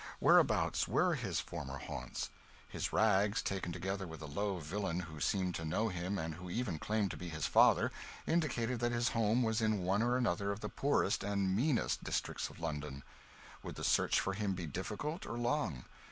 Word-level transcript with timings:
Whereabouts 0.19 0.87
were 0.87 1.13
his 1.13 1.39
former 1.39 1.77
haunts? 1.77 2.31
His 2.67 2.91
rags, 2.91 3.39
taken 3.43 3.71
together 3.71 4.07
with 4.07 4.21
the 4.21 4.27
low 4.27 4.57
villain 4.57 5.01
who 5.01 5.19
seemed 5.19 5.53
to 5.53 5.63
know 5.63 5.89
him 5.89 6.17
and 6.17 6.33
who 6.33 6.49
even 6.49 6.79
claimed 6.79 7.11
to 7.11 7.17
be 7.17 7.29
his 7.29 7.45
father, 7.45 7.91
indicated 8.25 8.79
that 8.79 8.93
his 8.93 9.09
home 9.09 9.43
was 9.43 9.61
in 9.61 9.83
one 9.83 10.01
or 10.01 10.17
another 10.17 10.51
of 10.51 10.61
the 10.61 10.69
poorest 10.69 11.23
and 11.23 11.55
meanest 11.55 12.03
districts 12.03 12.49
of 12.49 12.59
London. 12.59 13.03
Would 13.61 13.75
the 13.75 13.83
search 13.83 14.19
for 14.19 14.33
him 14.33 14.55
be 14.55 14.65
difficult, 14.65 15.27
or 15.27 15.37
long? 15.37 15.85